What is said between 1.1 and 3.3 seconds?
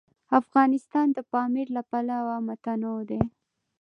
د پامیر له پلوه متنوع دی.